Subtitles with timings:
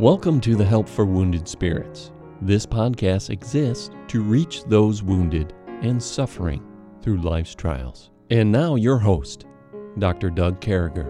[0.00, 2.10] Welcome to the Help for Wounded Spirits.
[2.40, 5.52] This podcast exists to reach those wounded
[5.82, 6.64] and suffering
[7.02, 8.08] through life's trials.
[8.30, 9.44] And now, your host,
[9.98, 10.30] Dr.
[10.30, 11.06] Doug Carriger.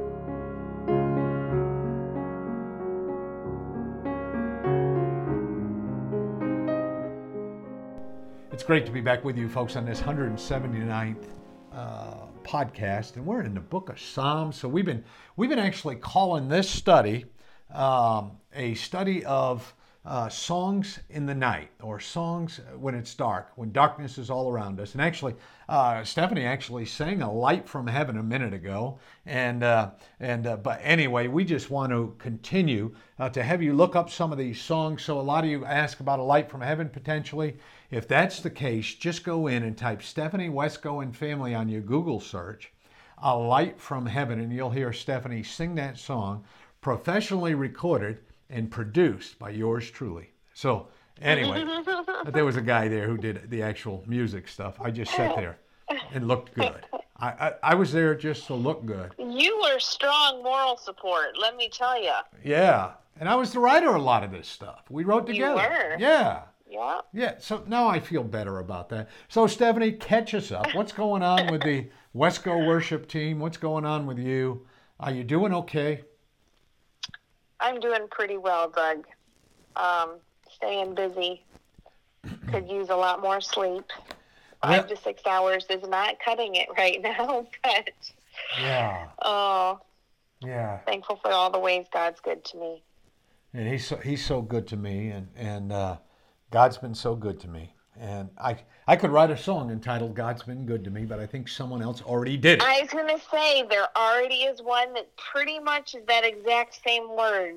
[8.51, 11.29] It's great to be back with you folks on this 179th
[11.73, 14.57] uh, podcast, and we're in the book of Psalms.
[14.57, 15.05] So we've been
[15.37, 17.27] we've been actually calling this study
[17.73, 19.75] um, a study of
[20.07, 24.81] uh, songs in the night or songs when it's dark, when darkness is all around
[24.81, 24.93] us.
[24.93, 25.35] And actually,
[25.69, 28.99] uh, Stephanie actually sang a light from heaven a minute ago.
[29.27, 33.75] And uh, and uh, but anyway, we just want to continue uh, to have you
[33.75, 35.03] look up some of these songs.
[35.03, 37.59] So a lot of you ask about a light from heaven potentially.
[37.91, 41.83] If that's the case, just go in and type Stephanie Wesco and family on your
[41.83, 42.73] Google search,
[43.19, 46.45] a light from heaven, and you'll hear Stephanie sing that song,
[46.81, 48.21] professionally recorded
[48.51, 50.31] and produced by yours truly.
[50.55, 50.89] So
[51.23, 51.65] anyway,
[52.27, 54.81] there was a guy there who did the actual music stuff.
[54.81, 55.59] I just sat there
[56.13, 56.87] and looked good.
[57.19, 59.13] I, I, I was there just to look good.
[59.19, 62.13] You were strong moral support, let me tell you.
[62.45, 64.85] Yeah, and I was the writer of a lot of this stuff.
[64.91, 65.55] We wrote You together.
[65.57, 65.97] were.
[65.99, 66.43] Yeah.
[66.69, 67.01] Yeah.
[67.13, 69.09] Yeah, so now I feel better about that.
[69.29, 70.73] So, Stephanie, catch us up.
[70.73, 73.41] What's going on with the Wesco worship team?
[73.41, 74.65] What's going on with you?
[75.01, 76.05] Are you doing okay?
[77.61, 79.07] I'm doing pretty well, Doug.
[79.77, 80.17] Um,
[80.55, 81.45] staying busy.
[82.49, 83.85] Could use a lot more sleep.
[84.63, 84.95] Five Yeah.
[84.95, 87.91] to six hours is not cutting it right now, but
[88.61, 89.81] Yeah, oh,
[90.41, 90.81] yeah.
[90.87, 92.83] thankful for all the ways God's good to me.
[93.55, 95.97] And he's so, he's so good to me, and and uh,
[96.51, 97.75] God's been so good to me.
[98.01, 98.57] And I
[98.89, 101.83] I could write a song entitled "God's Been Good to Me," but I think someone
[101.83, 102.65] else already did it.
[102.67, 107.15] I was gonna say there already is one that pretty much is that exact same
[107.15, 107.57] word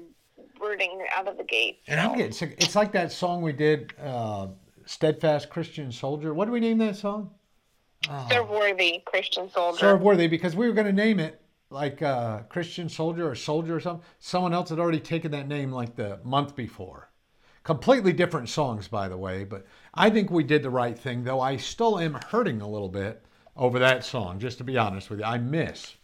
[0.60, 1.80] wording out of the gate.
[1.88, 2.56] And I'm getting sick.
[2.58, 4.48] It's like that song we did, uh,
[4.86, 7.32] "Steadfast Christian Soldier." What do we name that song?
[8.30, 9.80] Serve worthy Christian soldier.
[9.80, 13.76] Serve worthy because we were going to name it like uh, Christian Soldier or Soldier
[13.76, 14.06] or something.
[14.20, 17.10] Someone else had already taken that name like the month before.
[17.64, 21.40] Completely different songs, by the way, but I think we did the right thing, though
[21.40, 23.24] I still am hurting a little bit
[23.56, 25.26] over that song, just to be honest with you.
[25.26, 25.96] I miss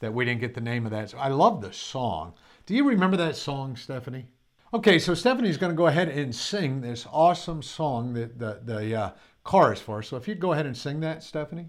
[0.00, 1.14] that we didn't get the name of that.
[1.16, 2.34] I love the song.
[2.66, 4.26] Do you remember that song, Stephanie?
[4.74, 8.94] Okay, so Stephanie's going to go ahead and sing this awesome song, the, the, the
[8.94, 9.10] uh,
[9.42, 10.02] chorus for.
[10.02, 11.68] So if you'd go ahead and sing that, Stephanie.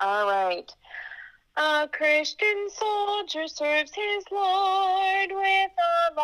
[0.00, 0.68] All right.
[1.58, 6.18] A Christian soldier serves his Lord with all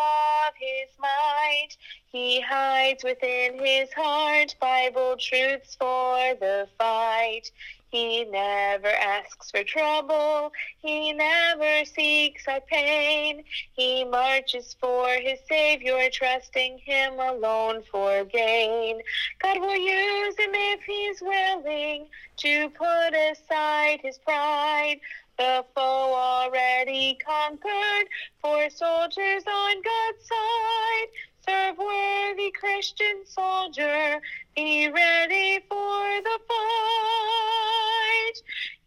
[0.47, 1.69] of his might.
[2.11, 7.49] He hides within his heart Bible truths for the fight.
[7.89, 10.51] He never asks for trouble.
[10.79, 13.43] He never seeks our pain.
[13.73, 18.99] He marches for his Savior, trusting him alone for gain.
[19.41, 22.07] God will use him if he's willing
[22.37, 24.99] to put aside his pride.
[25.37, 28.07] The foe already conquered,
[28.39, 31.07] for soldiers on God's side.
[31.45, 34.21] Serve worthy Christian soldier,
[34.55, 38.33] be ready for the fight.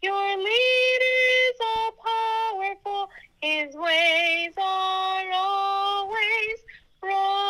[0.01, 1.17] Your leader
[1.49, 3.09] is all powerful,
[3.41, 6.63] his ways are always
[7.03, 7.43] right.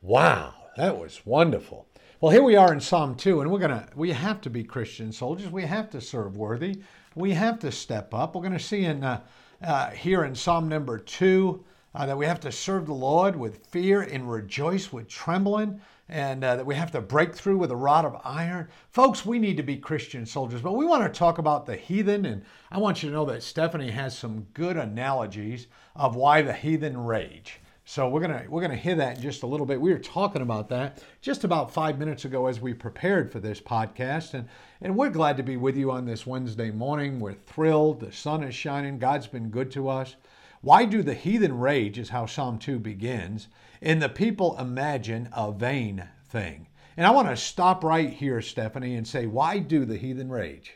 [0.00, 1.87] Wow, that was wonderful.
[2.20, 4.64] Well, here we are in Psalm 2, and we're going to, we have to be
[4.64, 5.52] Christian soldiers.
[5.52, 6.82] We have to serve worthy.
[7.14, 8.34] We have to step up.
[8.34, 9.20] We're going to see in uh,
[9.62, 11.64] uh, here in Psalm number 2
[11.94, 16.42] uh, that we have to serve the Lord with fear and rejoice with trembling, and
[16.42, 18.66] uh, that we have to break through with a rod of iron.
[18.90, 22.26] Folks, we need to be Christian soldiers, but we want to talk about the heathen,
[22.26, 26.52] and I want you to know that Stephanie has some good analogies of why the
[26.52, 27.60] heathen rage.
[27.90, 29.80] So we're gonna we're gonna hear that in just a little bit.
[29.80, 33.62] We were talking about that just about five minutes ago as we prepared for this
[33.62, 34.46] podcast, and
[34.82, 37.18] and we're glad to be with you on this Wednesday morning.
[37.18, 38.00] We're thrilled.
[38.00, 38.98] The sun is shining.
[38.98, 40.16] God's been good to us.
[40.60, 41.98] Why do the heathen rage?
[41.98, 43.48] Is how Psalm two begins,
[43.80, 46.66] and the people imagine a vain thing.
[46.98, 50.74] And I want to stop right here, Stephanie, and say, why do the heathen rage?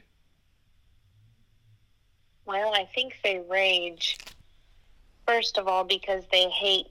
[2.47, 4.17] Well, I think they rage,
[5.29, 6.87] first of all, because they hate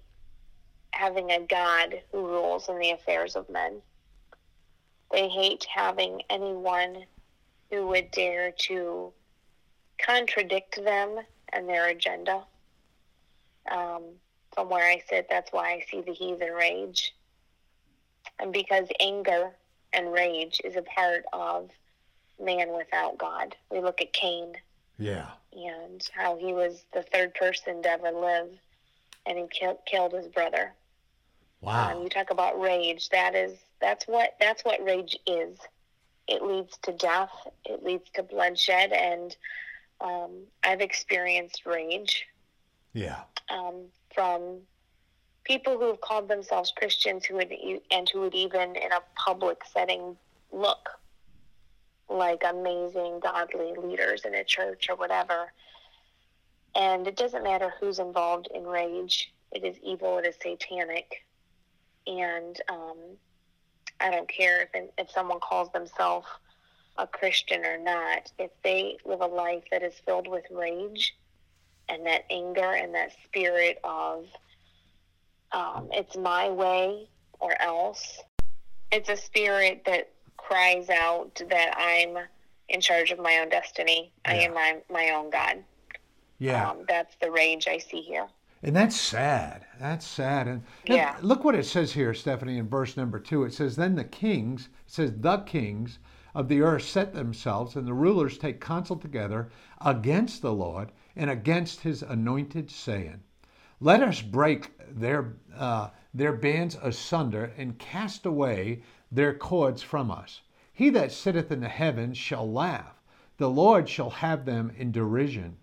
[0.92, 3.82] having a God who rules in the affairs of men.
[5.12, 7.06] They hate having anyone
[7.70, 9.12] who would dare to
[10.00, 11.20] contradict them
[11.54, 12.44] and their agenda.
[13.72, 14.04] Um,
[14.54, 17.14] from where I sit, that's why I see the heathen rage.
[18.40, 19.52] And because anger
[19.94, 21.70] and rage is a part of
[22.44, 23.56] man without God.
[23.70, 24.54] We look at Cain
[24.98, 25.30] Yeah.
[25.54, 28.50] and how he was the third person to ever live
[29.26, 30.74] and he killed, killed his brother.
[31.62, 31.92] Wow.
[31.92, 33.10] Um, you talk about rage.
[33.10, 35.58] That is that's what that's what rage is.
[36.28, 37.32] It leads to death.
[37.66, 39.36] It leads to bloodshed, and
[40.00, 40.32] um,
[40.64, 42.26] I've experienced rage
[42.94, 43.22] yeah.
[43.50, 44.60] um, from
[45.44, 47.54] people who have called themselves Christians who would
[47.92, 50.16] and who would even in a public setting
[50.52, 50.90] look
[52.10, 55.52] like amazing godly leaders in a church or whatever.
[56.76, 59.34] And it doesn't matter who's involved in rage.
[59.52, 60.18] It is evil.
[60.20, 61.26] It is satanic.
[62.08, 62.98] And um,
[64.00, 66.28] I don't care if if someone calls themselves
[66.98, 68.32] a Christian or not.
[68.40, 71.16] If they live a life that is filled with rage
[71.90, 74.26] and that anger and that spirit of
[75.52, 77.10] um, it's my way
[77.40, 78.20] or else,
[78.92, 82.18] it's a spirit that cries out that I'm
[82.70, 84.12] in charge of my own destiny.
[84.26, 85.64] I am my, my own God.
[86.42, 86.72] Yeah.
[86.72, 88.28] Um, that's the range I see here.
[88.64, 89.64] And that's sad.
[89.80, 90.48] That's sad.
[90.48, 91.16] And look- Yeah.
[91.22, 93.44] look what it says here, Stephanie, in verse number two.
[93.44, 96.00] It says, Then the kings, it says, the kings
[96.34, 99.52] of the earth set themselves, and the rulers take counsel together
[99.82, 103.22] against the Lord and against his anointed, saying,
[103.80, 110.42] Let us break their, uh, their bands asunder and cast away their cords from us.
[110.74, 113.00] He that sitteth in the heavens shall laugh,
[113.38, 115.58] the Lord shall have them in derision.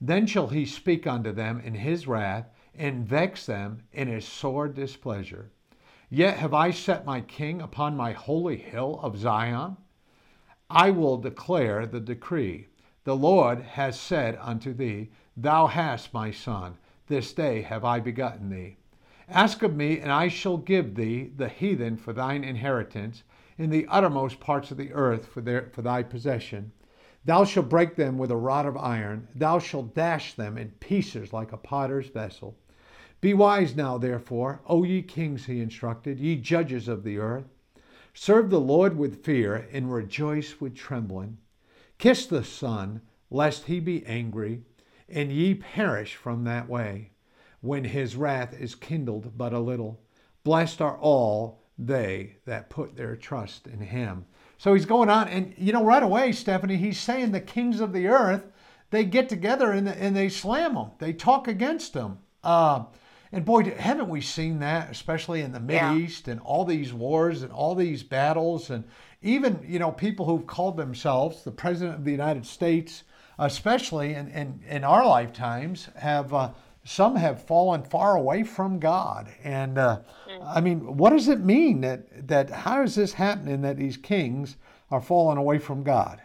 [0.00, 4.68] Then shall he speak unto them in his wrath, and vex them in his sore
[4.68, 5.50] displeasure.
[6.08, 9.76] Yet have I set my king upon my holy hill of Zion.
[10.70, 12.68] I will declare the decree.
[13.02, 16.78] The Lord has said unto thee, Thou hast my son,
[17.08, 18.76] this day have I begotten thee.
[19.28, 23.24] Ask of me, and I shall give thee the heathen for thine inheritance,
[23.56, 26.70] in the uttermost parts of the earth for, their, for thy possession.
[27.28, 31.30] Thou shalt break them with a rod of iron, thou shalt dash them in pieces
[31.30, 32.56] like a potter's vessel.
[33.20, 37.44] Be wise now, therefore, O ye kings, he instructed, ye judges of the earth.
[38.14, 41.36] Serve the Lord with fear, and rejoice with trembling.
[41.98, 44.62] Kiss the Son, lest he be angry,
[45.06, 47.10] and ye perish from that way,
[47.60, 50.00] when his wrath is kindled but a little.
[50.44, 54.24] Blessed are all they that put their trust in him.
[54.58, 57.92] So he's going on, and you know, right away, Stephanie, he's saying the kings of
[57.92, 58.44] the earth,
[58.90, 60.90] they get together and, and they slam him.
[60.98, 62.18] They talk against him.
[62.42, 62.84] Uh,
[63.30, 65.90] and boy, haven't we seen that, especially in the Yeah.
[65.92, 68.84] Middle East and all these wars and all these battles, and
[69.22, 73.04] even you know people who've called themselves the president of the United States,
[73.38, 76.50] especially in in, in our lifetimes, have uh,
[76.88, 79.30] some have fallen far away from God.
[79.44, 80.00] And uh,
[80.42, 84.56] I mean, what does it mean that that how is this happening that these kings
[84.90, 86.22] are falling away from God?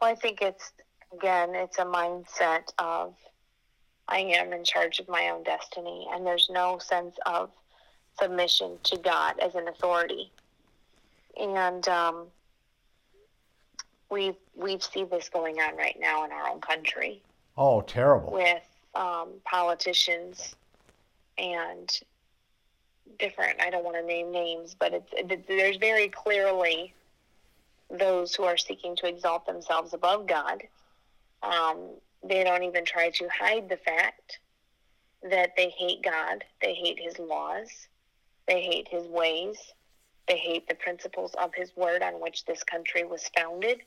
[0.00, 0.70] Well, I think it's
[1.12, 3.14] again, it's a mindset of
[4.06, 7.50] I am in charge of my own destiny, and there's no sense of
[8.20, 10.30] submission to God as an authority.
[11.40, 12.26] And um,
[14.08, 17.20] we we see this going on right now in our own country
[17.56, 18.32] Oh, terrible!
[18.32, 18.62] with
[18.94, 20.54] um, politicians
[21.38, 22.00] and
[23.18, 23.60] different.
[23.60, 26.94] I don't want to name names, but it's, it, there's very clearly
[27.90, 30.62] those who are seeking to exalt themselves above God.
[31.42, 31.90] Um,
[32.22, 34.38] they don't even try to hide the fact
[35.22, 37.68] that they hate God, they hate His laws,
[38.46, 39.56] they hate His ways,
[40.28, 43.82] they hate the principles of His word on which this country was founded,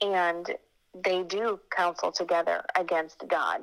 [0.00, 0.54] and
[1.04, 3.62] they do counsel together against God.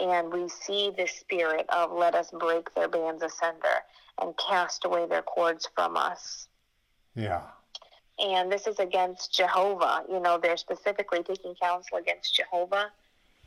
[0.00, 3.84] And we see the spirit of let us break their bands asunder
[4.20, 6.48] and cast away their cords from us
[7.14, 7.42] Yeah,
[8.18, 10.04] and this is against Jehovah.
[10.08, 12.90] You know, they're specifically taking counsel against Jehovah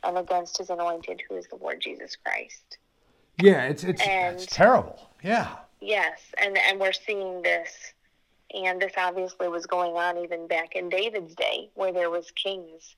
[0.02, 2.78] and against his anointed, who is the Lord Jesus Christ.
[3.38, 5.10] yeah, it's it's And- it's terrible.
[5.22, 5.48] Yeah,
[5.80, 7.93] Yes, and and we're seeing this,
[8.54, 12.96] and this obviously was going on even back in David's day, where there was kings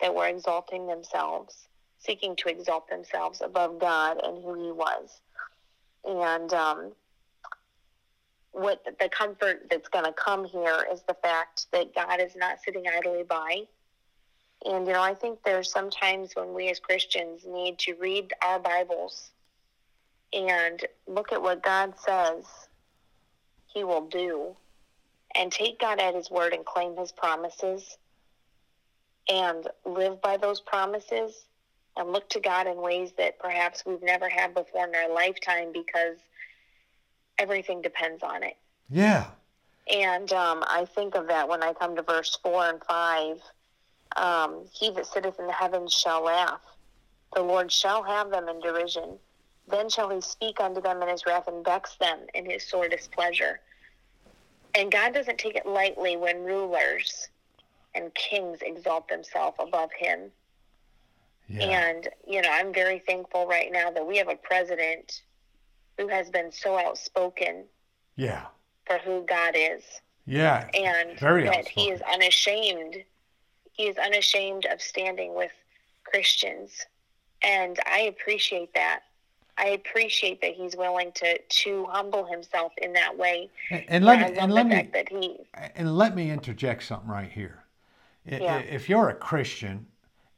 [0.00, 5.20] that were exalting themselves, seeking to exalt themselves above God and who He was,
[6.04, 6.92] and um,
[8.52, 12.58] what the comfort that's going to come here is the fact that God is not
[12.62, 13.62] sitting idly by.
[14.64, 18.58] And you know, I think there's sometimes when we as Christians need to read our
[18.58, 19.30] Bibles
[20.32, 22.44] and look at what God says
[23.72, 24.56] He will do
[25.38, 27.96] and take God at His word and claim His promises
[29.28, 31.46] and live by those promises
[31.96, 35.72] and look to God in ways that perhaps we've never had before in our lifetime
[35.72, 36.16] because
[37.38, 38.56] everything depends on it.
[38.88, 39.26] yeah,
[39.92, 43.38] And um, I think of that when I come to verse 4 and 5.
[44.16, 46.60] Um, he that sitteth in the heavens shall laugh.
[47.34, 49.18] The Lord shall have them in derision.
[49.70, 52.88] Then shall he speak unto them in his wrath and vex them in his sore
[52.88, 53.60] displeasure.
[54.74, 57.28] And God doesn't take it lightly when rulers
[57.94, 60.30] and kings exalt themselves above him.
[61.48, 61.64] Yeah.
[61.64, 65.22] And, you know, I'm very thankful right now that we have a president
[65.96, 67.64] who has been so outspoken
[68.16, 68.46] yeah.
[68.86, 69.82] for who God is.
[70.26, 70.68] Yeah.
[70.74, 72.96] And Very that he is unashamed.
[73.72, 75.52] He is unashamed of standing with
[76.04, 76.84] Christians.
[77.42, 79.00] And I appreciate that.
[79.58, 83.50] I appreciate that he's willing to, to humble himself in that way.
[83.70, 85.36] And, and let me and let me that he
[85.74, 87.64] and let me interject something right here.
[88.24, 88.58] Yeah.
[88.58, 89.86] If you're a Christian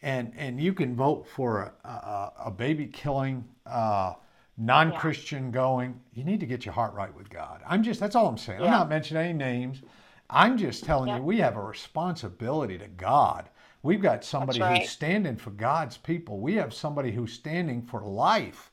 [0.03, 4.15] and and you can vote for a, a, a baby killing, uh,
[4.57, 7.61] non-Christian going, you need to get your heart right with God.
[7.69, 8.63] I'm just that's all I'm saying.
[8.63, 9.83] I'm not mentioning any names.
[10.31, 11.17] I'm just telling Yeah.
[11.17, 13.49] you we have a responsibility to God.
[13.83, 14.81] We've got somebody right.
[14.83, 16.39] who's standing for God's people.
[16.39, 18.70] We have somebody who's standing for life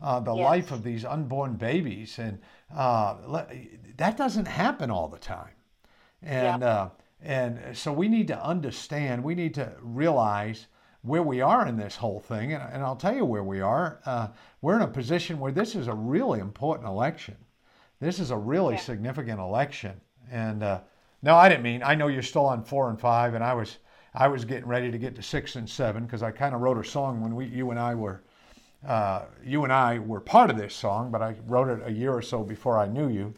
[0.00, 0.44] uh, the Yes.
[0.44, 2.38] life of these unborn babies, and
[2.74, 3.46] uh, le-
[3.96, 5.52] that doesn't happen all the time.
[6.22, 6.90] And uh,
[7.22, 9.22] and so we need to understand.
[9.24, 10.66] We need to realize
[11.02, 12.52] where we are in this whole thing.
[12.52, 14.00] And, and I'll tell you where we are.
[14.04, 14.28] Uh,
[14.60, 17.36] we're in a position where this is a really important election.
[18.00, 18.80] This is a really Yeah.
[18.80, 20.00] significant election.
[20.30, 20.80] And uh,
[21.22, 21.82] no, I didn't mean.
[21.82, 23.78] I know you're still on four and five, and I was
[24.14, 26.78] I was getting ready to get to six and seven because I kind of wrote
[26.78, 28.22] a song when we you and I were
[28.86, 32.12] uh, you and I were part of this song, but I wrote it a year
[32.12, 33.34] or so before I knew you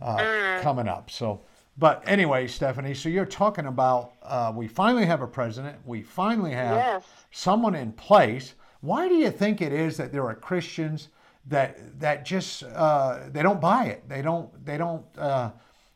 [0.00, 0.26] uh,
[0.56, 1.10] coming up.
[1.10, 1.42] So,
[1.76, 6.52] but anyway, Stephanie, so you're talking about uh, we finally have a president, we finally
[6.52, 7.04] have Yes.
[7.30, 8.54] someone in place.
[8.80, 11.08] Why do you think it is that there are Christians
[11.46, 14.08] that that just uh, they don't buy it?
[14.08, 15.52] They don't they don't uh,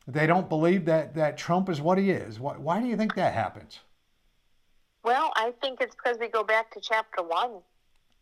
[0.06, 2.38] they don't believe that that Trump is what he is.
[2.40, 3.80] Why, why do you think that happens?
[5.04, 7.60] well, I think it's because we go back to chapter one.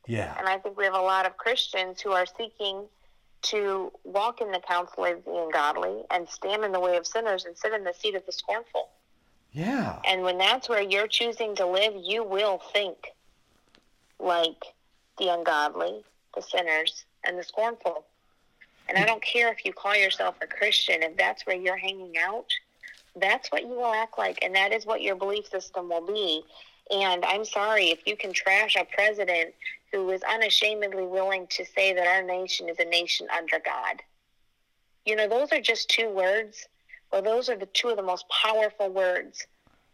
[0.07, 2.85] Yeah, And I think we have a lot of Christians who are seeking
[3.43, 7.45] to walk in the counsel of the ungodly and stand in the way of sinners
[7.45, 8.89] and sit in the seat of the scornful.
[9.53, 12.97] yeah, And when that's where you're choosing to live, you will think
[14.19, 14.65] like
[15.19, 16.03] the ungodly,
[16.35, 18.05] the sinners, and the scornful.
[18.89, 19.07] And I mm.
[19.07, 22.47] don't care if you call yourself a Christian, if that's where you're hanging out,
[23.17, 26.43] that's what you will act like, and that is what your belief system will be.
[26.91, 29.55] And I'm sorry if you can trash a president
[29.93, 34.03] who is unashamedly willing to say that our nation is a nation under God.
[35.05, 36.69] You know, those are just two words.
[37.13, 39.47] Well, those are the two of the most powerful words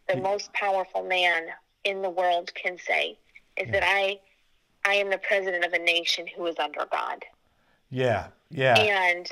[0.09, 0.23] the hmm.
[0.23, 1.47] most powerful man
[1.85, 3.19] in the world can say
[3.57, 4.19] is that I
[4.85, 7.25] I am the president of a nation who is under God.
[7.91, 9.29] yeah, yeah, And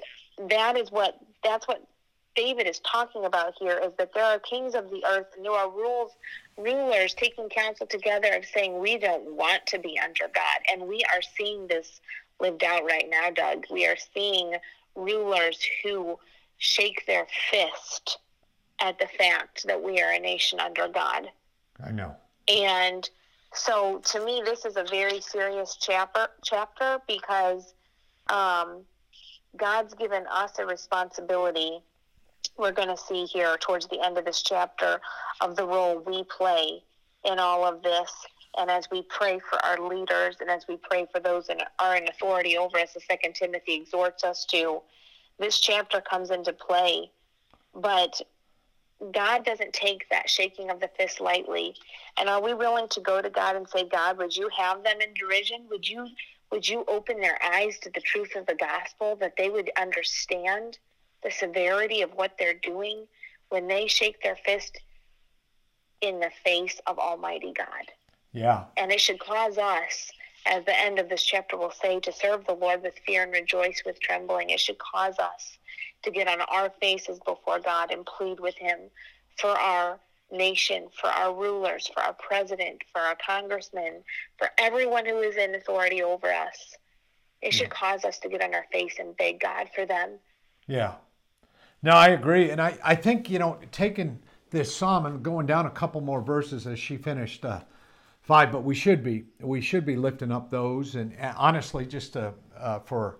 [0.50, 1.86] that is what that's what
[2.34, 5.52] David is talking about here is that there are kings of the earth and there
[5.52, 6.12] are rules
[6.56, 10.60] rulers taking counsel together of saying we don't want to be under God.
[10.72, 12.00] And we are seeing this
[12.40, 13.64] lived out right now, Doug.
[13.70, 14.54] We are seeing
[14.94, 16.18] rulers who
[16.58, 18.18] shake their fist
[18.80, 21.28] at the fact that we are a nation under God.
[21.84, 22.14] I know.
[22.48, 23.08] And
[23.52, 27.74] so to me, this is a very serious chapter, chapter because
[28.30, 28.82] um,
[29.56, 31.80] God's given us a responsibility.
[32.56, 35.00] We're going to see here towards the end of this chapter
[35.40, 36.82] of the role we play
[37.24, 38.10] in all of this.
[38.56, 41.96] And as we pray for our leaders and as we pray for those that are
[41.96, 44.80] in authority over us, as Second Timothy exhorts us to,
[45.38, 47.10] this chapter comes into play.
[47.74, 48.20] But
[49.12, 51.74] God doesn't take that shaking of the fist lightly.
[52.18, 55.00] And are we willing to go to God and say, God, would you have them
[55.00, 55.66] in derision?
[55.70, 56.06] Would you
[56.52, 60.78] would you open their eyes to the truth of the gospel that they would understand
[61.24, 63.06] the severity of what they're doing
[63.48, 64.78] when they shake their fist
[66.00, 67.90] in the face of Almighty God?
[68.32, 70.10] Yeah, And it should cause us,
[70.46, 73.32] as the end of this chapter will say, to serve the Lord with fear and
[73.32, 74.50] rejoice with trembling.
[74.50, 75.56] It should cause us
[76.02, 78.78] to get on our faces before God and plead with Him
[79.38, 79.98] for our
[80.32, 84.02] nation, for our rulers, for our president, for our congressmen,
[84.36, 86.74] for everyone who is in authority over us.
[87.40, 90.18] It should cause us to get on our face and beg God for them.
[90.66, 90.94] yeah.
[91.84, 95.66] No, I agree, and I, I think you know taking this psalm and going down
[95.66, 97.60] a couple more verses as she finished uh,
[98.22, 102.14] five, but we should be we should be lifting up those, and uh, honestly, just
[102.14, 103.18] to, uh, for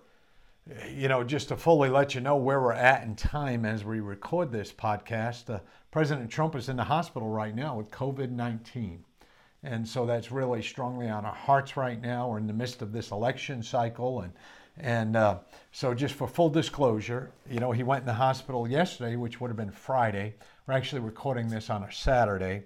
[0.89, 3.99] you know, just to fully let you know where we're at in time as we
[3.99, 5.59] record this podcast, uh,
[5.91, 9.05] President Trump is in the hospital right now with COVID 19.
[9.61, 12.29] And so that's really strongly on our hearts right now.
[12.29, 14.21] We're in the midst of this election cycle.
[14.21, 14.33] And,
[14.77, 15.39] and uh,
[15.71, 19.47] so, just for full disclosure, you know, he went in the hospital yesterday, which would
[19.49, 20.35] have been Friday.
[20.67, 22.63] We're actually recording this on a Saturday.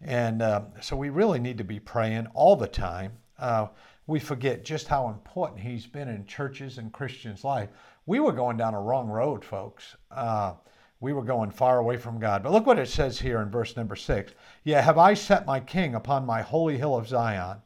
[0.00, 3.12] And uh, so, we really need to be praying all the time.
[3.38, 3.68] Uh,
[4.06, 7.68] we forget just how important he's been in churches and Christians' life.
[8.06, 9.96] We were going down a wrong road, folks.
[10.10, 10.54] Uh,
[10.98, 12.42] we were going far away from God.
[12.42, 14.32] But look what it says here in verse number six.
[14.64, 17.58] Yeah, have I set my king upon my holy hill of Zion?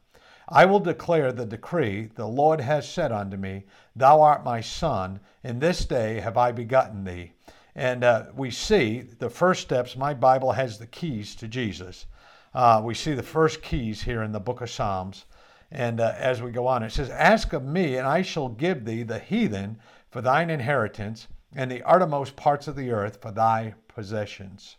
[0.49, 3.65] I will declare the decree the Lord has said unto me,
[3.97, 7.33] Thou art my son, and this day have I begotten thee.
[7.75, 12.07] And uh, we see the first steps, my Bible has the keys to Jesus.
[12.55, 15.25] Uh, we see the first keys here in the book of Psalms.
[15.73, 18.85] And uh, as we go on, it says, Ask of me, and I shall give
[18.85, 23.75] thee the heathen for thine inheritance, and the uttermost parts of the earth for thy
[23.89, 24.77] possessions.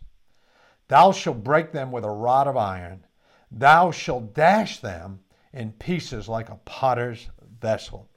[0.88, 3.04] Thou shalt break them with a rod of iron,
[3.50, 5.20] thou shalt dash them
[5.58, 7.28] in pieces like a potter's
[7.60, 8.08] vessel.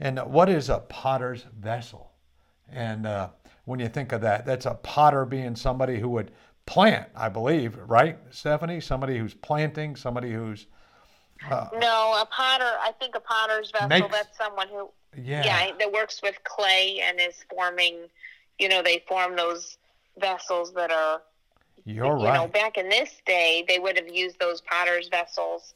[0.00, 2.10] And what is a potter's vessel?
[2.68, 3.28] And uh,
[3.64, 6.32] when you think of that, that's a potter being somebody who would
[6.66, 8.80] plant, I believe, right, Stephanie?
[8.80, 10.66] Somebody who's planting, somebody who's.
[11.48, 14.90] Uh, no, a potter, I think a potter's vessel, makes, that's someone who.
[15.16, 15.44] Yeah.
[15.44, 18.06] yeah, that works with clay and is forming,
[18.58, 19.78] you know, they form those
[20.18, 21.22] vessels that are.
[21.84, 22.34] You're you right.
[22.34, 25.74] know, back in this day, they would have used those potter's vessels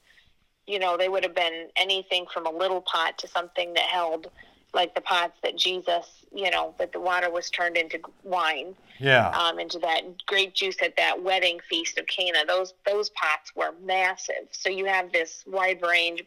[0.66, 4.30] you know, they would have been anything from a little pot to something that held
[4.74, 8.74] like the pots that Jesus, you know, that the water was turned into wine.
[8.98, 9.30] Yeah.
[9.30, 12.38] Um, into that grape juice at that wedding feast of Cana.
[12.46, 14.48] Those those pots were massive.
[14.52, 16.22] So you have this wide range,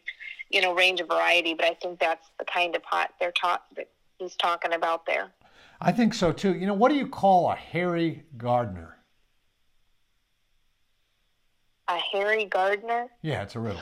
[0.50, 1.54] you know, range of variety.
[1.54, 5.30] But I think that's the kind of pot they're taught that he's talking about there.
[5.80, 6.54] I think so too.
[6.54, 8.96] You know, what do you call a hairy gardener?
[11.88, 13.06] A hairy gardener?
[13.22, 13.80] Yeah, it's a riddle.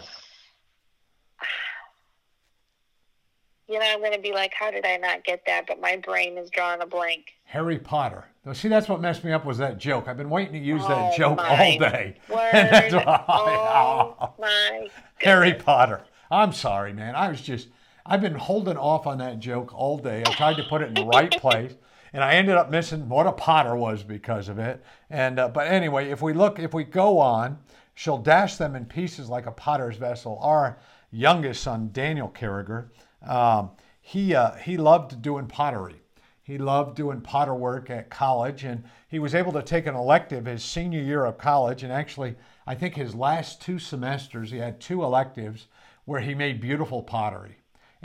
[3.68, 5.66] You know, I'm going to be like, how did I not get that?
[5.66, 7.34] But my brain is drawing a blank.
[7.44, 8.24] Harry Potter.
[8.52, 10.06] See, that's what messed me up was that joke.
[10.06, 12.16] I've been waiting to use oh that joke all day.
[12.28, 12.50] Word.
[12.52, 13.24] that's why.
[13.28, 14.34] Oh, oh.
[14.38, 14.70] my.
[14.80, 14.92] Goodness.
[15.18, 16.02] Harry Potter.
[16.30, 17.16] I'm sorry, man.
[17.16, 17.68] I was just,
[18.04, 20.22] I've been holding off on that joke all day.
[20.24, 21.74] I tried to put it in the right place.
[22.12, 24.82] And I ended up missing what a Potter was because of it.
[25.10, 27.58] And uh, but anyway, if we look, if we go on,
[27.94, 30.38] she'll dash them in pieces like a potter's vessel.
[30.40, 30.78] Our
[31.10, 36.00] youngest son, Daniel Carriger, um, he, uh, he loved doing pottery.
[36.42, 40.44] He loved doing potter work at college, and he was able to take an elective
[40.44, 41.82] his senior year of college.
[41.82, 45.66] And actually, I think his last two semesters, he had two electives
[46.04, 47.56] where he made beautiful pottery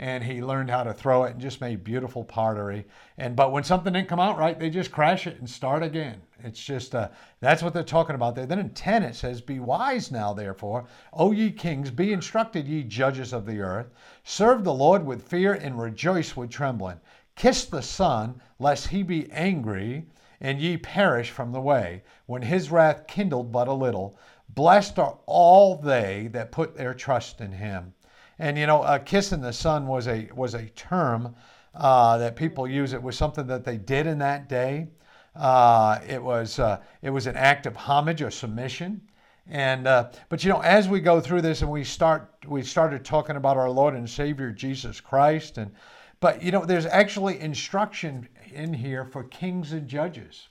[0.02, 2.84] and he learned how to throw it and just made beautiful pottery.
[3.18, 6.20] And but when something didn't come out right, they just crash it and start again.
[6.42, 8.44] It's just uh, that's what they're talking about there.
[8.44, 12.82] Then in ten it says, "Be wise now, therefore, O ye kings, be instructed, ye
[12.82, 13.92] judges of the earth.
[14.24, 16.98] Serve the Lord with fear and rejoice with trembling.
[17.36, 20.08] Kiss the Son, lest he be angry."
[20.40, 24.18] And ye perish from the way, when his wrath kindled but a little.
[24.48, 27.94] Blessed are all they that put their trust in him.
[28.38, 31.34] And you know, uh, kissing the Son was a was a term
[31.74, 32.92] uh, that people use.
[32.92, 34.88] It was something that they did in that day.
[35.34, 39.00] Uh, it was uh, it was an act of homage or submission.
[39.48, 43.04] And uh, but you know, as we go through this and we start we started
[43.04, 45.72] talking about our Lord and Savior Jesus Christ, and
[46.20, 50.48] but you know, there's actually instruction in here for kings and judges.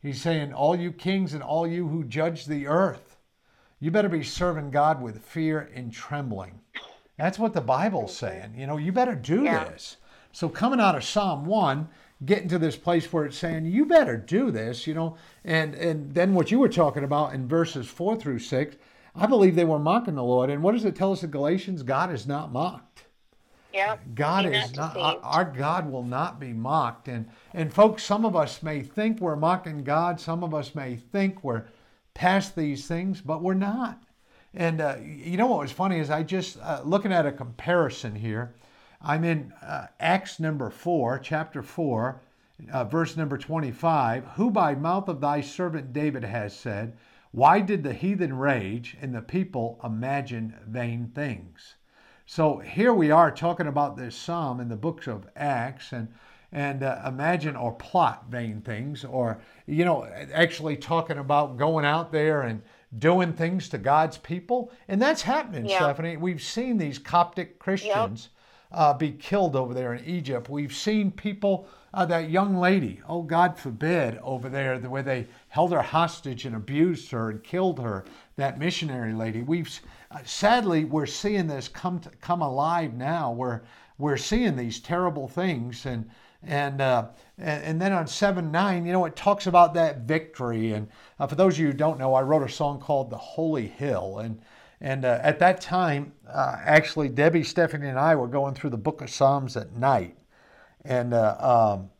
[0.00, 3.16] He's saying, all you kings and all you who judge the earth,
[3.80, 6.60] you better be serving God with fear and trembling.
[7.18, 8.54] That's what the Bible's saying.
[8.56, 9.64] You know, you better do yeah.
[9.64, 9.96] this.
[10.32, 11.88] So coming out of Psalm 1,
[12.24, 16.14] getting to this place where it's saying you better do this, you know, and and
[16.14, 18.76] then what you were talking about in verses 4 through 6,
[19.14, 20.48] I believe they were mocking the Lord.
[20.50, 21.82] And what does it tell us in Galatians?
[21.82, 23.04] God is not mocked.
[23.72, 23.96] Yeah.
[24.14, 27.08] God is not, not our, God will not be mocked.
[27.08, 30.96] And and folks, some of us may think we're mocking God, some of us may
[30.96, 31.64] think we're
[32.14, 34.02] past these things, but we're not.
[34.58, 38.16] And uh, you know what was funny is I just uh, looking at a comparison
[38.16, 38.56] here.
[39.00, 42.20] I'm in uh, Acts number four, chapter four,
[42.72, 44.24] uh, verse number 25.
[44.34, 46.96] Who by mouth of thy servant David has said,
[47.30, 51.76] Why did the heathen rage and the people imagine vain things?
[52.26, 56.08] So here we are talking about this psalm in the books of Acts and
[56.50, 62.10] and uh, imagine or plot vain things or you know actually talking about going out
[62.10, 62.62] there and
[62.96, 64.72] doing things to God's people.
[64.88, 65.78] And that's happening, yeah.
[65.78, 66.16] Stephanie.
[66.16, 68.30] We've seen these Coptic Christians
[68.70, 68.80] yep.
[68.80, 70.48] uh, be killed over there in Egypt.
[70.48, 75.26] We've seen people, uh, that young lady, oh God forbid, over there the where they
[75.48, 78.04] held her hostage and abused her and killed her,
[78.36, 79.42] that missionary lady.
[79.42, 79.68] We've
[80.10, 83.32] uh, sadly we're seeing this come to, come alive now.
[83.32, 83.64] Where
[83.98, 86.08] we're seeing these terrible things and
[86.42, 90.72] and, uh, and, and then on 7 9, you know, it talks about that victory.
[90.72, 93.16] And uh, for those of you who don't know, I wrote a song called The
[93.16, 94.18] Holy Hill.
[94.18, 94.40] And,
[94.80, 98.78] And uh, at that time, uh, actually, Debbie, Stephanie, and I were going through the
[98.78, 100.16] book of Psalms at night.
[100.84, 101.90] And uh, um,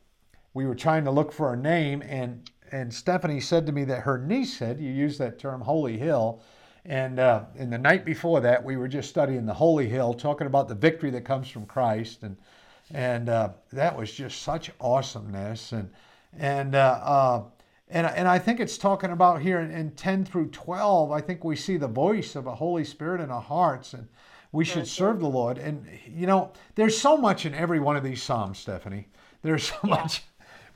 [0.55, 2.03] we were trying to look for a name.
[2.03, 5.99] And, and Stephanie said to me that her niece said, you use that term, Holy
[5.99, 6.41] Hill.
[6.85, 10.47] And uh, in the night before that, we were just studying the Holy Hill, talking
[10.47, 12.23] about the victory that comes from Christ.
[12.23, 12.37] And,
[12.93, 15.73] and uh, that was just such awesomeness.
[15.73, 15.91] And,
[16.39, 17.43] and uh,
[17.91, 21.43] and, and I think it's talking about here in, in 10 through 12, I think
[21.43, 24.09] we see the voice of a Holy Spirit in our hearts and
[24.53, 25.59] we should serve the Lord.
[25.59, 29.09] And, you know, there's so much in every one of these Psalms, Stephanie.
[29.43, 29.91] There's so yeah.
[29.91, 30.25] much.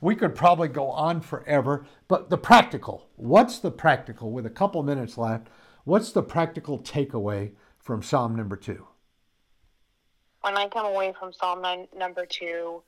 [0.01, 1.85] We could probably go on forever.
[2.07, 5.47] But the practical, what's the practical, with a couple minutes left,
[5.85, 8.87] what's the practical takeaway from Psalm number two?
[10.43, 12.83] When I come away from Psalm nine, number two,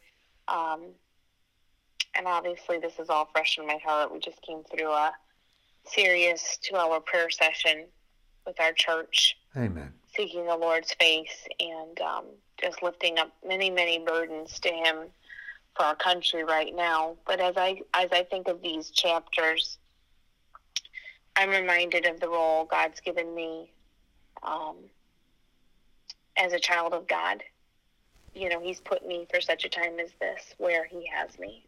[0.50, 0.82] um,
[2.14, 4.12] and obviously this is all fresh in my heart.
[4.12, 5.14] We just came through a
[5.86, 7.86] serious two hour prayer session
[8.46, 9.38] with our church.
[9.56, 9.94] Amen.
[10.16, 12.26] Seeking the Lord's face and um,
[12.62, 14.98] just lifting up many, many burdens to Him
[15.78, 17.16] for our country right now.
[17.26, 19.78] But as I as I think of these chapters,
[21.38, 23.72] I'm reminded of the role God's given me
[24.44, 24.76] um,
[26.38, 27.44] as a child of God.
[28.34, 31.66] You know, He's put me for such a time as this, where He has me.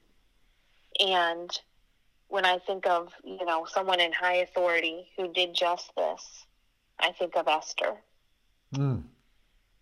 [0.99, 1.49] And
[2.29, 6.45] when I think of, you know, someone in high authority who did just this,
[6.99, 7.93] I think of Esther.
[8.75, 9.03] Mm.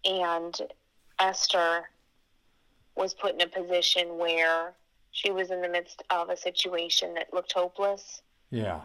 [0.04, 0.62] And
[1.20, 1.90] Esther
[2.96, 4.74] was put in a position where
[5.12, 8.22] she was in the midst of a situation that looked hopeless.
[8.52, 8.82] Yeah.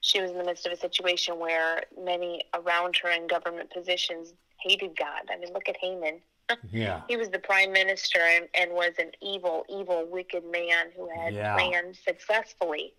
[0.00, 4.32] She was in the midst of a situation where many around her in government positions
[4.60, 5.22] hated God.
[5.30, 6.20] I mean, look at Haman.
[6.72, 7.02] Yeah.
[7.08, 11.34] he was the prime minister and, and was an evil, evil, wicked man who had
[11.34, 11.52] yeah.
[11.52, 12.94] planned successfully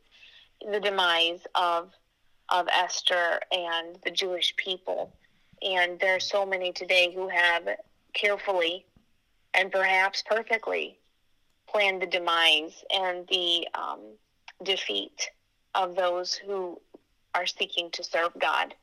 [0.72, 1.92] the demise of
[2.50, 5.14] of Esther and the Jewish people.
[5.62, 7.68] And there are so many today who have
[8.14, 8.86] carefully
[9.54, 10.98] and perhaps perfectly
[11.68, 14.00] planned the demise and the um,
[14.64, 15.30] defeat
[15.76, 16.80] of those who
[17.36, 18.74] are seeking to serve God.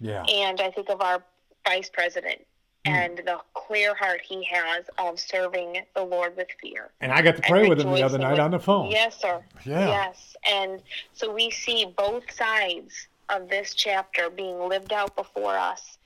[0.00, 0.24] Yeah.
[0.24, 1.22] And I think of our
[1.64, 2.40] vice president,
[2.86, 2.94] Hmm.
[2.94, 6.90] and the clear heart he has of serving the Lord with fear.
[7.00, 8.90] And I got to pray with him the other night with, on the phone.
[8.90, 9.40] Yes, sir.
[9.64, 9.86] Yeah.
[9.86, 10.36] Yes.
[10.50, 15.96] And so we see both sides of this chapter being lived out before us.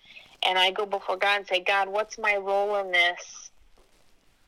[0.47, 3.51] And I go before God and say, God, what's my role in this?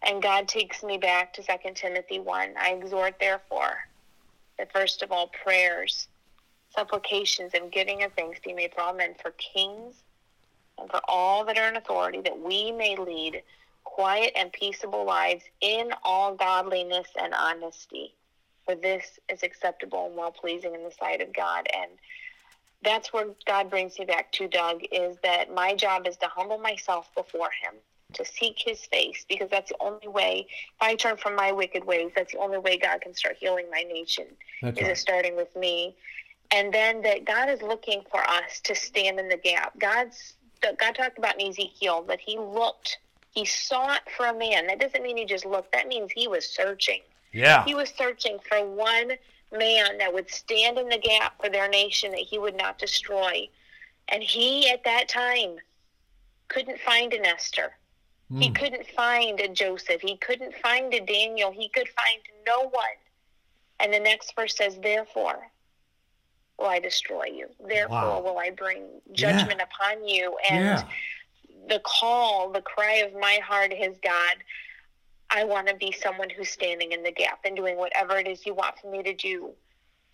[0.03, 2.55] And God takes me back to 2 Timothy 1.
[2.61, 3.79] I exhort, therefore,
[4.59, 6.09] that first of all, prayers,
[6.77, 9.95] supplications, and giving of thanks be made for all men, for kings
[10.79, 13.43] and for all that are in authority, that we may lead
[13.85, 18.15] quiet and peaceable lives in all godliness and honesty.
[18.65, 21.67] For this is acceptable and well pleasing in the sight of God.
[21.75, 21.93] And
[22.85, 26.59] that's where God brings me back to, Doug, is that my job is to humble
[26.59, 27.75] myself before Him,
[28.13, 30.47] to seek His face, because that's the only way.
[30.49, 33.67] If I turn from my wicked ways, that's the only way God can start healing
[33.71, 34.27] my nation.
[34.63, 34.93] That's is right.
[34.93, 35.97] it starting with me?
[36.51, 39.79] And then that God is looking for us to stand in the gap.
[39.79, 42.99] God's God talked about in Ezekiel that he looked,
[43.31, 44.67] he sought for a man.
[44.67, 45.73] That doesn't mean he just looked.
[45.73, 47.01] That means he was searching.
[47.33, 47.65] Yeah.
[47.65, 49.13] He was searching for one
[49.53, 53.49] man that would stand in the gap for their nation that he would not destroy.
[54.09, 55.57] And he, at that time,
[56.49, 57.77] couldn't find an Esther.
[58.33, 58.43] Mm.
[58.43, 58.55] He hmm.
[58.55, 60.01] couldn't find a Joseph.
[60.01, 61.51] He couldn't find a Daniel.
[61.51, 62.85] He could find no one.
[63.81, 65.49] And the next verse says, Therefore,
[66.59, 67.47] will I destroy you.
[67.67, 68.21] Therefore wow.
[68.21, 69.65] will I bring judgment yeah.
[69.65, 70.37] upon you.
[70.51, 70.85] And yeah.
[71.69, 74.37] the call, the cry of my heart is God,
[75.31, 78.45] I want to be someone who's standing in the gap and doing whatever it is
[78.47, 79.51] you want for me to do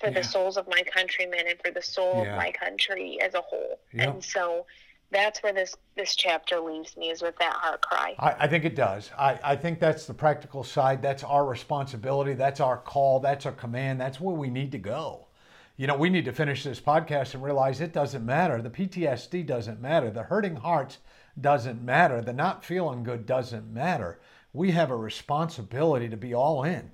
[0.00, 0.14] for yeah.
[0.14, 3.78] the souls of my countrymen and for the soul of my country as a whole.
[3.92, 4.14] Yep.
[4.14, 4.66] And so
[5.12, 8.16] that's where this this chapter leaves me is with that heart cry.
[8.18, 9.12] I, I, think it does.
[9.16, 11.00] I, I think that's the practical side.
[11.00, 12.34] That's our responsibility.
[12.34, 13.20] That's our call.
[13.20, 14.00] That's our command.
[14.00, 15.28] That's where we need to go
[15.76, 18.62] you know, we need to finish this podcast and realize it doesn't matter.
[18.62, 20.10] The PTSD doesn't matter.
[20.10, 20.98] The hurting hearts
[21.40, 22.20] doesn't matter.
[22.20, 24.20] The not feeling good doesn't matter.
[24.52, 26.92] We have a responsibility to be all in.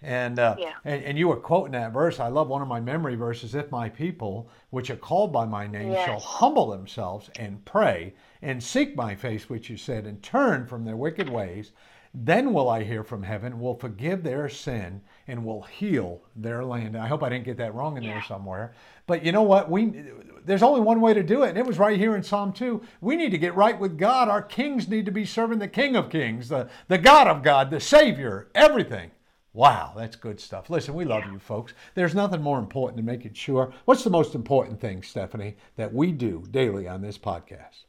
[0.00, 0.72] And, uh, yeah.
[0.84, 2.20] and, and you were quoting that verse.
[2.20, 3.54] I love one of my memory verses.
[3.54, 6.06] If my people, which are called by my name, yes.
[6.06, 10.84] shall humble themselves and pray and seek my face, which you said, and turn from
[10.84, 11.72] their wicked ways,
[12.14, 16.96] then will I hear from heaven, will forgive their sin, and will heal their land.
[16.96, 18.14] I hope I didn't get that wrong in yeah.
[18.14, 18.72] there somewhere.
[19.08, 19.68] But you know what?
[19.68, 20.04] We
[20.44, 22.80] there's only one way to do it, and it was right here in Psalm 2.
[23.00, 24.28] We need to get right with God.
[24.28, 27.70] Our kings need to be serving the King of Kings, the, the God of God,
[27.70, 29.10] the Savior, everything.
[29.52, 30.68] Wow, that's good stuff.
[30.68, 31.74] Listen, we love you folks.
[31.94, 33.72] There's nothing more important than making sure.
[33.86, 37.84] What's the most important thing, Stephanie, that we do daily on this podcast?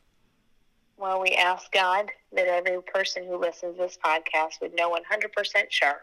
[0.98, 5.66] Well, we ask God that every person who listens to this podcast would know 100%
[5.70, 6.02] sure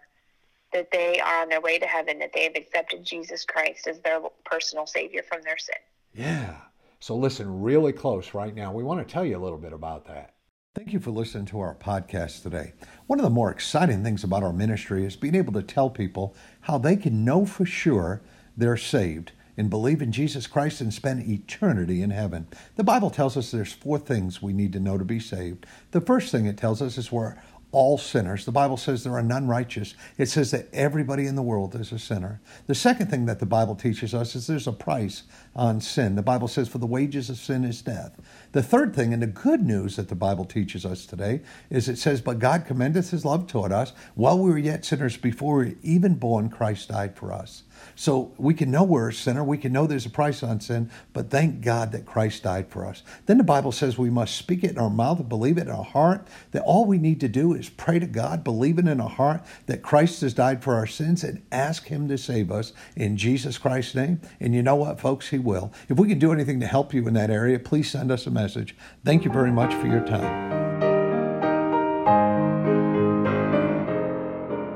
[0.72, 4.00] that they are on their way to heaven, that they have accepted Jesus Christ as
[4.00, 5.76] their personal Savior from their sin.
[6.14, 6.56] Yeah.
[7.00, 8.72] So listen really close right now.
[8.72, 10.34] We want to tell you a little bit about that.
[10.74, 12.72] Thank you for listening to our podcast today.
[13.06, 16.34] One of the more exciting things about our ministry is being able to tell people
[16.62, 18.22] how they can know for sure
[18.56, 22.46] they're saved and believe in Jesus Christ and spend eternity in heaven.
[22.76, 25.66] The Bible tells us there's four things we need to know to be saved.
[25.90, 27.36] The first thing it tells us is we're
[27.72, 28.44] all sinners.
[28.44, 29.94] The Bible says there are none righteous.
[30.18, 32.40] It says that everybody in the world is a sinner.
[32.66, 35.22] The second thing that the Bible teaches us is there's a price
[35.56, 36.14] on sin.
[36.14, 38.20] The Bible says, for the wages of sin is death.
[38.52, 41.96] The third thing, and the good news that the Bible teaches us today, is it
[41.96, 43.94] says, But God commendeth his love toward us.
[44.14, 47.62] While we were yet sinners, before we were even born, Christ died for us.
[47.94, 49.44] So we can know we're a sinner.
[49.44, 52.86] We can know there's a price on sin, but thank God that Christ died for
[52.86, 53.02] us.
[53.26, 55.70] Then the Bible says we must speak it in our mouth and believe it in
[55.70, 59.00] our heart, that all we need to do is pray to God, believe it in
[59.00, 62.72] our heart that Christ has died for our sins, and ask Him to save us
[62.96, 64.20] in Jesus Christ's name.
[64.40, 65.28] And you know what, folks?
[65.28, 65.72] He will.
[65.88, 68.30] If we can do anything to help you in that area, please send us a
[68.30, 68.76] message.
[69.04, 70.62] Thank you very much for your time.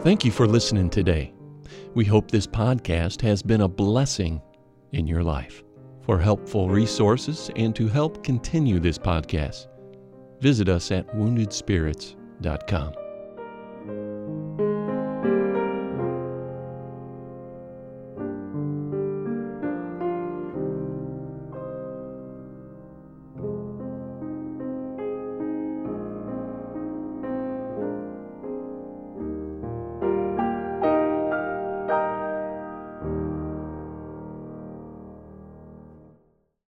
[0.02, 1.35] Thank you for listening today.
[1.96, 4.42] We hope this podcast has been a blessing
[4.92, 5.64] in your life.
[6.02, 9.68] For helpful resources and to help continue this podcast,
[10.38, 13.05] visit us at woundedspirits.com.